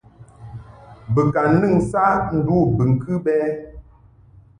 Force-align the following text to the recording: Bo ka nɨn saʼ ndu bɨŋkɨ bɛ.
Bo 1.13 1.21
ka 1.33 1.41
nɨn 1.59 1.75
saʼ 1.91 2.15
ndu 2.37 2.55
bɨŋkɨ 2.75 3.11
bɛ. 3.23 3.35